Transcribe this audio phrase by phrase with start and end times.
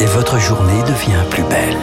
[0.00, 1.76] Et votre journée devient plus belle.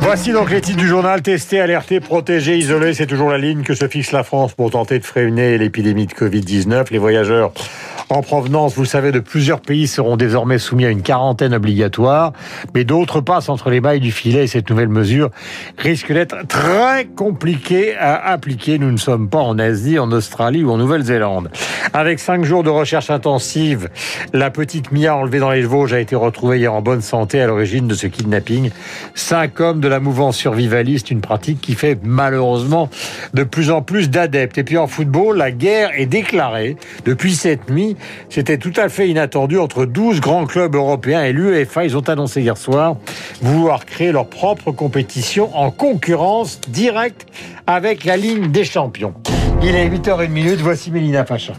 [0.00, 1.22] Voici donc les titres du journal.
[1.22, 4.98] Tester, alerter, protéger, isoler, c'est toujours la ligne que se fixe la France pour tenter
[4.98, 6.86] de freiner l'épidémie de Covid-19.
[6.90, 7.52] Les voyageurs
[8.08, 12.32] en provenance, vous savez, de plusieurs pays seront désormais soumis à une quarantaine obligatoire,
[12.74, 15.30] mais d'autres passent entre les mailles du filet et cette nouvelle mesure
[15.76, 18.78] risque d'être très compliquée à appliquer.
[18.78, 21.50] Nous ne sommes pas en Asie, en Australie ou en Nouvelle-Zélande.
[21.92, 23.88] Avec cinq jours de recherche intensive,
[24.32, 27.46] la petite Mia enlevée dans les Vosges a été retrouvée hier en bonne santé à
[27.46, 28.70] l'origine de ce kidnapping.
[29.14, 32.88] Cinq hommes de la mouvance survivaliste, une pratique qui fait malheureusement
[33.34, 34.58] de plus en plus d'adeptes.
[34.58, 37.95] Et puis en football, la guerre est déclarée depuis cette nuit
[38.28, 41.84] c'était tout à fait inattendu entre 12 grands clubs européens et l'UEFA.
[41.84, 42.96] Ils ont annoncé hier soir
[43.42, 47.26] vouloir créer leur propre compétition en concurrence directe
[47.66, 49.14] avec la ligne des champions.
[49.62, 51.54] Il est 8h01, voici Mélina Pacha.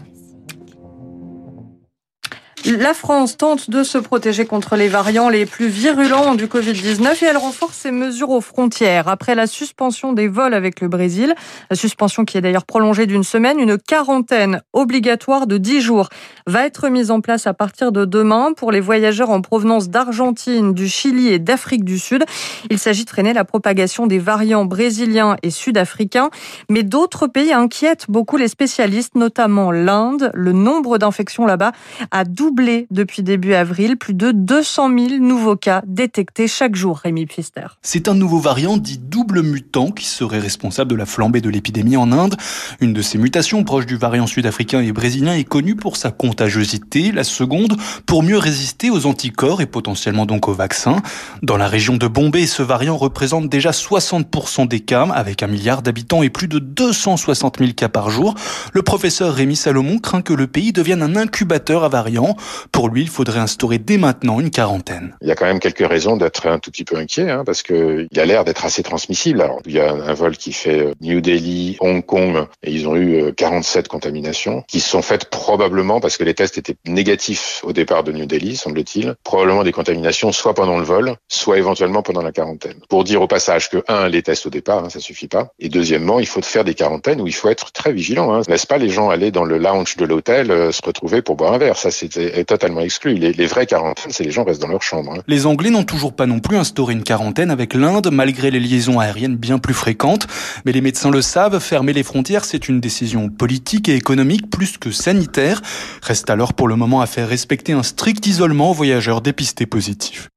[2.76, 7.26] La France tente de se protéger contre les variants les plus virulents du Covid-19 et
[7.26, 9.08] elle renforce ses mesures aux frontières.
[9.08, 11.34] Après la suspension des vols avec le Brésil,
[11.70, 16.10] la suspension qui est d'ailleurs prolongée d'une semaine, une quarantaine obligatoire de 10 jours
[16.46, 20.74] va être mise en place à partir de demain pour les voyageurs en provenance d'Argentine,
[20.74, 22.26] du Chili et d'Afrique du Sud.
[22.68, 26.28] Il s'agit de freiner la propagation des variants brésiliens et sud-africains,
[26.68, 30.30] mais d'autres pays inquiètent beaucoup les spécialistes, notamment l'Inde.
[30.34, 31.72] Le nombre d'infections là-bas
[32.10, 32.57] a doublé
[32.90, 33.96] depuis début avril.
[33.96, 37.66] Plus de 200 000 nouveaux cas détectés chaque jour, Rémi Pfister.
[37.82, 41.96] C'est un nouveau variant dit double mutant qui serait responsable de la flambée de l'épidémie
[41.96, 42.34] en Inde.
[42.80, 47.12] Une de ces mutations proche du variant sud-africain et brésilien est connue pour sa contagiosité.
[47.12, 51.00] La seconde, pour mieux résister aux anticorps et potentiellement donc aux vaccins.
[51.42, 55.82] Dans la région de Bombay, ce variant représente déjà 60% des cas avec un milliard
[55.82, 58.34] d'habitants et plus de 260 000 cas par jour.
[58.72, 62.36] Le professeur Rémi Salomon craint que le pays devienne un incubateur à variants.
[62.72, 65.16] Pour lui, il faudrait instaurer dès maintenant une quarantaine.
[65.22, 67.62] Il y a quand même quelques raisons d'être un tout petit peu inquiet, hein, parce
[67.62, 69.40] que il a l'air d'être assez transmissible.
[69.40, 72.88] Alors, il y a un vol qui fait euh, New Delhi, Hong Kong, et ils
[72.88, 77.60] ont eu 47 euh, contaminations, qui sont faites probablement parce que les tests étaient négatifs
[77.64, 79.14] au départ de New Delhi, semble-t-il.
[79.24, 82.80] Probablement des contaminations soit pendant le vol, soit éventuellement pendant la quarantaine.
[82.88, 85.52] Pour dire au passage que, un, les tests au départ, hein, ça suffit pas.
[85.58, 88.32] Et deuxièmement, il faut faire des quarantaines où il faut être très vigilant.
[88.34, 88.42] Hein.
[88.48, 91.52] Laisse pas les gens aller dans le lounge de l'hôtel euh, se retrouver pour boire
[91.52, 91.76] un verre?
[91.76, 92.80] Ça, c'était est totalement.
[93.04, 95.12] Les, les vraies quarantaines, c'est les gens restent dans leur chambre.
[95.12, 95.22] Hein.
[95.26, 98.98] Les Anglais n'ont toujours pas non plus instauré une quarantaine avec l'Inde, malgré les liaisons
[98.98, 100.26] aériennes bien plus fréquentes.
[100.64, 104.78] Mais les médecins le savent, fermer les frontières, c'est une décision politique et économique plus
[104.78, 105.62] que sanitaire.
[106.02, 110.28] Reste alors pour le moment à faire respecter un strict isolement aux voyageurs dépistés positifs.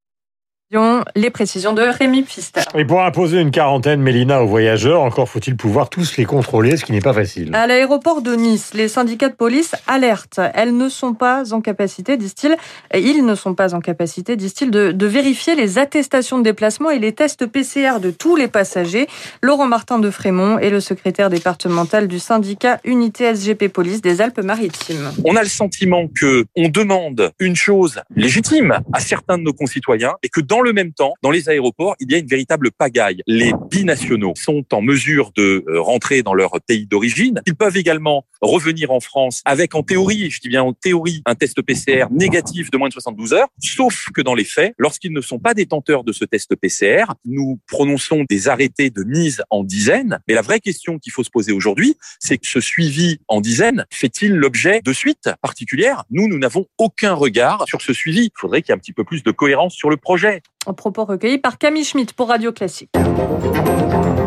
[1.16, 2.62] Les précisions de Rémi Pfister.
[2.76, 6.86] Et pour imposer une quarantaine, Mélina, aux voyageurs, encore faut-il pouvoir tous les contrôler, ce
[6.86, 7.54] qui n'est pas facile.
[7.54, 10.40] À l'aéroport de Nice, les syndicats de police alertent.
[10.54, 12.56] Elles ne sont pas en capacité, disent-ils,
[12.94, 17.00] ils ne sont pas en capacité, disent-ils, de, de, vérifier les attestations de déplacement et
[17.00, 19.08] les tests PCR de tous les passagers.
[19.42, 25.12] Laurent Martin de Frémont est le secrétaire départemental du syndicat Unité SGP Police des Alpes-Maritimes.
[25.26, 30.14] On a le sentiment que on demande une chose légitime à certains de nos concitoyens
[30.24, 32.70] et que dans dans le même temps, dans les aéroports, il y a une véritable
[32.70, 33.24] pagaille.
[33.26, 37.42] Les binationaux sont en mesure de euh, rentrer dans leur pays d'origine.
[37.48, 41.34] Ils peuvent également revenir en France avec, en théorie, je dis bien en théorie, un
[41.34, 45.22] test PCR négatif de moins de 72 heures, sauf que dans les faits, lorsqu'ils ne
[45.22, 50.20] sont pas détenteurs de ce test PCR, nous prononçons des arrêtés de mise en dizaines.
[50.28, 53.88] Mais la vraie question qu'il faut se poser aujourd'hui, c'est que ce suivi en dizaines
[53.92, 56.04] fait-il l'objet de suites particulières?
[56.12, 58.26] Nous, nous n'avons aucun regard sur ce suivi.
[58.26, 60.44] Il faudrait qu'il y ait un petit peu plus de cohérence sur le projet.
[60.68, 62.92] Un propos recueilli par Camille Schmitt pour Radio Classique.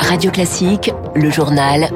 [0.01, 1.91] Radio Classique, le journal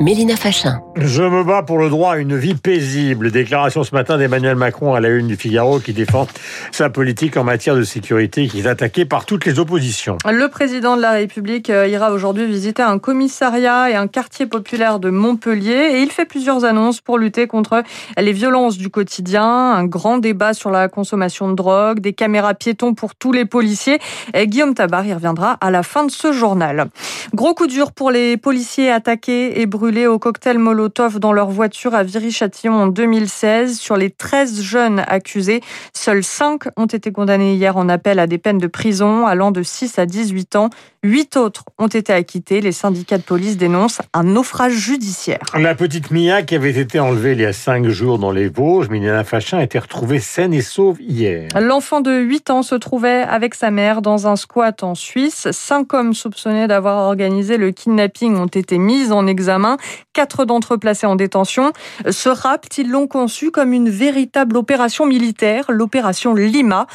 [0.00, 0.80] Mélina Fachin.
[0.94, 3.32] Je me bats pour le droit à une vie paisible.
[3.32, 6.28] Déclaration ce matin d'Emmanuel Macron à la une du Figaro qui défend
[6.70, 10.16] sa politique en matière de sécurité qui est attaquée par toutes les oppositions.
[10.24, 15.00] Le président de la République euh, ira aujourd'hui visiter un commissariat et un quartier populaire
[15.00, 17.82] de Montpellier et il fait plusieurs annonces pour lutter contre
[18.16, 22.94] les violences du quotidien, un grand débat sur la consommation de drogue, des caméras piétons
[22.94, 23.98] pour tous les policiers.
[24.32, 26.86] Et Guillaume Tabar y reviendra à la fin de ce journal.
[27.34, 31.48] Gros coup dur pour les policiers attaqués et brûlés brûlés au cocktail Molotov dans leur
[31.48, 33.78] voiture à Viry-Châtillon en 2016.
[33.78, 35.62] Sur les 13 jeunes accusés,
[35.94, 39.62] seuls 5 ont été condamnés hier en appel à des peines de prison allant de
[39.62, 40.68] 6 à 18 ans.
[41.02, 42.60] Huit autres ont été acquittés.
[42.60, 45.38] Les syndicats de police dénoncent un naufrage judiciaire.
[45.56, 48.90] La petite Mia qui avait été enlevée il y a cinq jours dans les Vosges,
[48.90, 51.48] Milena Fachin, a été retrouvée saine et sauve hier.
[51.58, 55.48] L'enfant de 8 ans se trouvait avec sa mère dans un squat en Suisse.
[55.52, 59.77] Cinq hommes soupçonnés d'avoir organisé le kidnapping ont été mis en examen.
[60.12, 61.72] Quatre d'entre eux placés en détention.
[62.10, 66.86] Ce rapt, ils l'ont conçu comme une véritable opération militaire, l'opération Lima.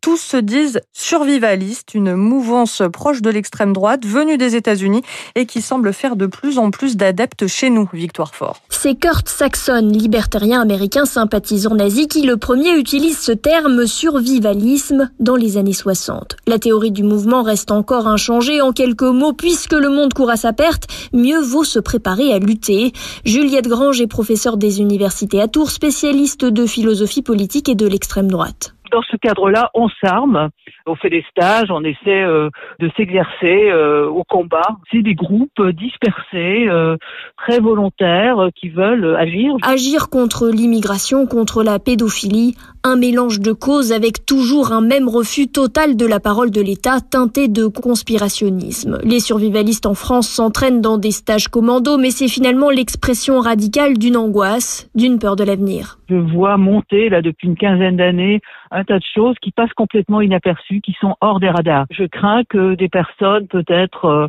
[0.00, 5.02] Tous se disent survivalistes, une mouvance proche de l'extrême extrême droite venue des États-Unis
[5.34, 8.60] et qui semble faire de plus en plus d'adeptes chez nous, Victoire Fort.
[8.68, 15.34] C'est Kurt Saxon, libertarien américain sympathisant nazi, qui le premier utilise ce terme survivalisme dans
[15.34, 16.36] les années 60.
[16.46, 20.36] La théorie du mouvement reste encore inchangée en quelques mots, puisque le monde court à
[20.36, 22.92] sa perte, mieux vaut se préparer à lutter.
[23.24, 28.30] Juliette Grange est professeure des universités à Tours, spécialiste de philosophie politique et de l'extrême
[28.30, 30.50] droite dans ce cadre-là, on s'arme,
[30.86, 34.76] on fait des stages, on essaie euh, de s'exercer euh, au combat.
[34.90, 36.96] C'est des groupes dispersés, euh,
[37.36, 39.54] très volontaires, qui veulent agir.
[39.62, 45.48] Agir contre l'immigration, contre la pédophilie, un mélange de causes avec toujours un même refus
[45.48, 48.98] total de la parole de l'État teinté de conspirationnisme.
[49.04, 54.16] Les survivalistes en France s'entraînent dans des stages commando, mais c'est finalement l'expression radicale d'une
[54.16, 55.98] angoisse, d'une peur de l'avenir.
[56.08, 58.40] Je vois monter là depuis une quinzaine d'années
[58.70, 61.86] un tas de choses qui passent complètement inaperçues, qui sont hors des radars.
[61.90, 64.28] Je crains que des personnes peut-être euh,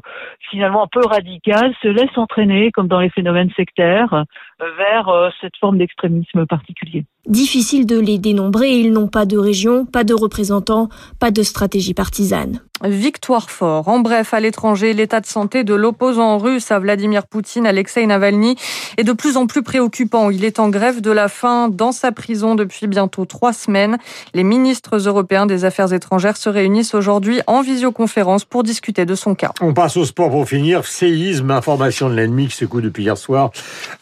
[0.50, 5.30] finalement un peu radicales se laissent entraîner, comme dans les phénomènes sectaires, euh, vers euh,
[5.42, 7.06] cette forme d'extrémisme particulier.
[7.28, 10.90] Difficile de les dénombrer, ils n'ont pas de région, pas de représentants,
[11.20, 12.62] pas de stratégie partisane.
[12.84, 13.88] Victoire fort.
[13.88, 18.56] En bref, à l'étranger, l'état de santé de l'opposant russe à Vladimir Poutine, Alexei Navalny,
[18.98, 20.32] est de plus en plus préoccupant.
[20.32, 23.98] Il est en grève de la faim dans sa prison depuis bientôt trois semaines.
[24.34, 29.36] Les ministres européens des Affaires étrangères se réunissent aujourd'hui en visioconférence pour discuter de son
[29.36, 29.52] cas.
[29.62, 30.86] On passe au sport pour finir.
[30.86, 33.52] Séisme, information de l'ennemi qui secoue depuis hier soir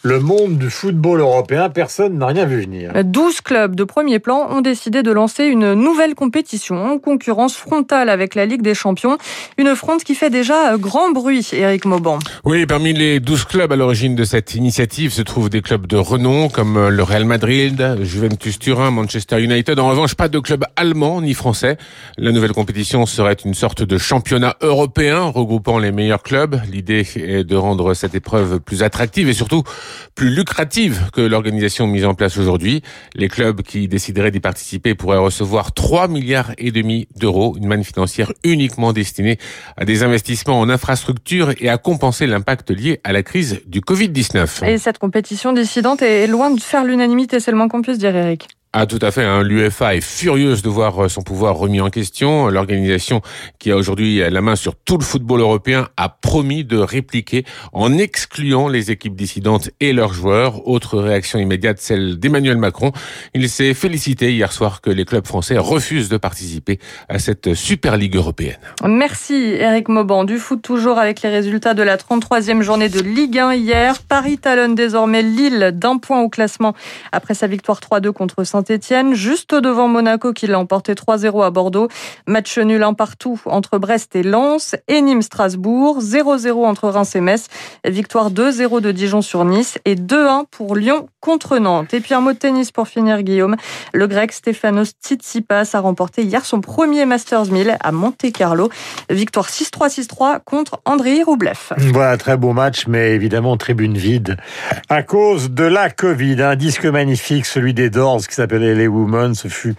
[0.04, 1.70] le monde du football européen.
[1.70, 2.94] Personne n'a rien vu venir.
[3.04, 8.08] 12 clubs de premier plan ont décidé de lancer une nouvelle compétition en concurrence frontale
[8.08, 9.18] avec la Ligue des Champions.
[9.58, 12.20] Une fronte qui fait déjà grand bruit, Eric Mauban.
[12.44, 15.98] Oui, parmi les 12 clubs à l'origine de cette initiative se trouvent des clubs de
[15.98, 19.80] renom comme le Real Madrid, Juventus Turin, Manchester United.
[19.80, 21.78] En revanche, pas de club allemand ni français.
[22.18, 26.62] La nouvelle compétition serait une sorte de championnat européen regroupant les meilleurs clubs.
[26.72, 29.64] L'idée est de rendre cette épreuve plus attractive et surtout
[30.16, 32.82] plus lucrative que l'organisation mise en place aujourd'hui.
[33.16, 37.84] Les clubs qui décideraient d'y participer pourraient recevoir 3 milliards et demi d'euros, une manne
[37.84, 39.38] financière uniquement destinée
[39.78, 44.66] à des investissements en infrastructures et à compenser l'impact lié à la crise du Covid-19.
[44.66, 48.48] Et cette compétition dissidente est loin de faire l'unanimité, c'est le qu'on puisse dire, Eric.
[48.72, 49.42] Ah tout à fait, hein.
[49.42, 52.50] l'UFA est furieuse de voir euh, son pouvoir remis en question.
[52.50, 53.22] L'organisation
[53.58, 57.98] qui a aujourd'hui la main sur tout le football européen a promis de répliquer en
[57.98, 60.68] excluant les équipes dissidentes et leurs joueurs.
[60.68, 62.92] Autre réaction immédiate, celle d'Emmanuel Macron.
[63.34, 66.78] Il s'est félicité hier soir que les clubs français refusent de participer
[67.08, 68.60] à cette Super Ligue européenne.
[68.86, 70.26] Merci Eric Mauban.
[70.26, 74.04] Du foot toujours avec les résultats de la 33e journée de Ligue 1 hier.
[74.04, 76.76] Paris talonne désormais Lille d'un point au classement
[77.12, 81.50] après sa victoire 3-2 contre saint Saint-Etienne, juste devant Monaco qui l'a emporté 3-0 à
[81.50, 81.88] Bordeaux.
[82.28, 86.02] Match nul un partout entre Brest et Lens et Nîmes-Strasbourg.
[86.02, 87.48] 0-0 entre Reims et Metz.
[87.86, 91.94] Victoire 2-0 de Dijon sur Nice et 2-1 pour Lyon contre Nantes.
[91.94, 93.56] Et puis un mot de tennis pour finir, Guillaume.
[93.94, 98.70] Le grec Stefanos Tsitsipas a remporté hier son premier Masters 1000 à Monte-Carlo.
[99.10, 101.72] Victoire 6-3, 6-3 contre Andrei Roublev.
[101.94, 104.36] Voilà, très beau match, mais évidemment tribune vide
[104.90, 106.42] à cause de la Covid.
[106.42, 109.36] Un disque magnifique, celui des Doors, qui s'appelle les Women.
[109.36, 109.76] Ce fut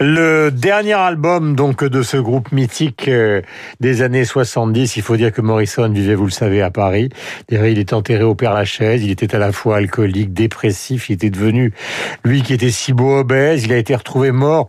[0.00, 3.42] le dernier album donc de ce groupe mythique euh,
[3.80, 4.96] des années 70.
[4.96, 7.08] Il faut dire que Morrison vivait, vous le savez, à Paris.
[7.50, 9.02] Il est enterré au Père Lachaise.
[9.02, 11.08] Il était à la fois alcoolique, dépressif.
[11.08, 11.72] Il était devenu,
[12.24, 14.68] lui qui était si beau obèse, il a été retrouvé mort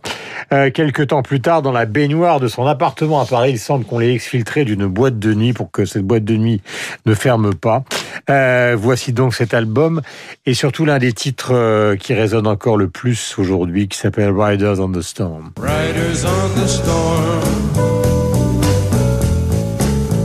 [0.52, 3.52] euh, quelques temps plus tard dans la baignoire de son appartement à Paris.
[3.52, 6.60] Il semble qu'on l'ait exfiltré d'une boîte de nuit pour que cette boîte de nuit
[7.06, 7.84] ne ferme pas.
[8.30, 10.00] Euh, voici donc cet album
[10.46, 14.80] et surtout l'un des titres euh, qui résonne encore le plus aujourd'hui qui s'appelle Riders
[14.80, 15.52] on the Storm.
[15.58, 17.42] Riders on the Storm.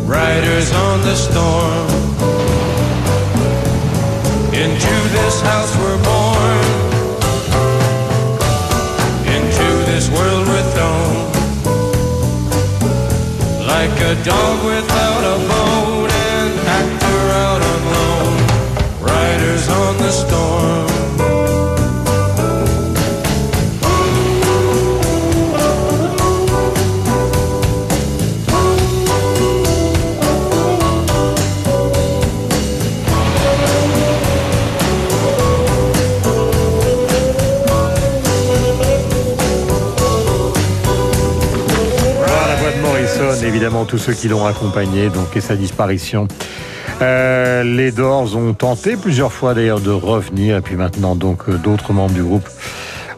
[0.08, 1.88] Riders on the Storm.
[4.54, 6.60] Into this house we're born.
[9.26, 11.30] Into this world we're thrown.
[13.68, 15.59] Like a dog without a bone.
[42.26, 46.28] Ah, la voix de Morrison, évidemment tous ceux qui l'ont accompagné, donc et sa disparition.
[47.02, 50.58] Euh, les Doors ont tenté plusieurs fois d'ailleurs de revenir.
[50.58, 52.48] Et puis maintenant donc euh, d'autres membres du groupe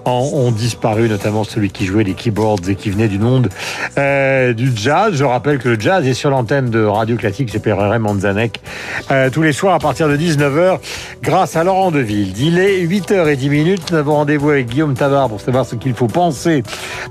[0.05, 3.49] ont disparu, notamment celui qui jouait les keyboards et qui venait du monde
[3.97, 5.13] euh, du jazz.
[5.13, 8.61] Je rappelle que le jazz est sur l'antenne de Radio Classique, c'est Raymond Zanek,
[9.11, 10.79] euh, tous les soirs à partir de 19h,
[11.21, 12.33] grâce à Laurent Deville.
[12.39, 13.91] Il est 8h10 minutes.
[13.91, 16.63] Nous avons rendez-vous avec Guillaume Tabar pour savoir ce qu'il faut penser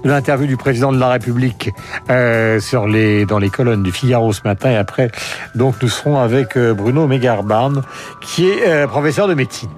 [0.05, 1.71] de l'interview du président de la République
[2.11, 4.71] euh, sur les, dans les colonnes du Figaro ce matin.
[4.71, 5.11] Et après,
[5.55, 7.83] donc, nous serons avec euh, Bruno Megarbarn,
[8.23, 9.71] qui est euh, professeur de médecine.